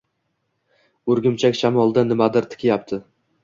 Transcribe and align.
O’rgimchak 1.11 1.59
shamoldan 1.61 2.13
nimadir 2.15 2.51
tikyapti… 2.57 3.05